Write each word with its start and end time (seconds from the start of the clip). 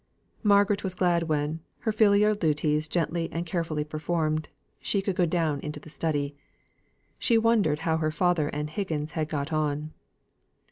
Margaret 0.41 0.83
was 0.83 0.95
glad 0.95 1.29
when, 1.29 1.59
her 1.81 1.91
filial 1.91 2.33
duties 2.33 2.87
gently 2.87 3.29
and 3.31 3.45
carefully 3.45 3.83
performed, 3.83 4.49
she 4.79 4.99
could 4.99 5.15
go 5.15 5.27
down 5.27 5.59
into 5.59 5.79
the 5.79 5.89
study. 5.89 6.35
She 7.19 7.37
wondered 7.37 7.81
how 7.81 7.97
her 7.97 8.09
father 8.09 8.47
and 8.47 8.67
Higgins 8.71 9.11
had 9.11 9.29
got 9.29 9.53
on. 9.53 9.93